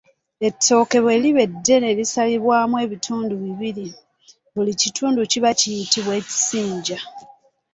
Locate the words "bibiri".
3.43-3.87